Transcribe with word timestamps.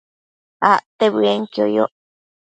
Acte 0.71 1.05
bëenquio 1.13 1.65
yoc 1.75 1.91